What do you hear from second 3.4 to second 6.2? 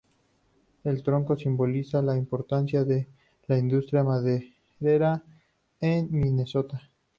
la industria maderera en